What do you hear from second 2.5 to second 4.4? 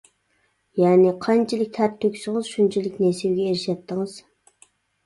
شۇنچىلىك نېسىۋىگە ئېرىشەتتىڭىز.